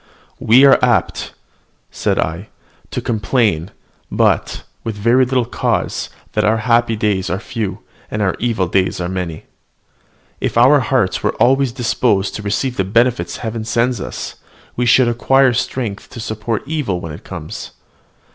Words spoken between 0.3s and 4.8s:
"We are apt," said I, "to complain, but